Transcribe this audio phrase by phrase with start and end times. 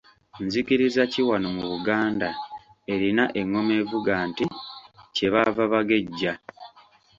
[0.45, 2.27] Nzikiriza ki wano mu Buganda
[2.93, 4.45] erina engoma evuga nti
[5.15, 6.31] “Kye bava bagejja”?